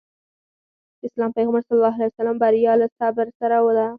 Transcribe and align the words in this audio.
د 0.99 1.01
اسلام 1.07 1.31
پيغمبر 1.37 1.61
ص 1.67 1.69
وفرمايل 1.73 2.39
بريا 2.43 2.73
له 2.81 2.87
صبر 2.97 3.27
سره 3.39 3.57
ده. 3.77 3.85